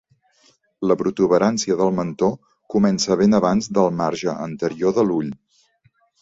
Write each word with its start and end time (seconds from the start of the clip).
La 0.91 0.95
protuberància 1.01 1.75
del 1.81 1.93
mentó 1.99 2.29
comença 2.75 3.19
ben 3.21 3.39
abans 3.41 3.69
del 3.79 3.93
marge 4.01 4.35
anterior 4.49 4.97
de 4.97 5.05
l'ull. 5.13 5.31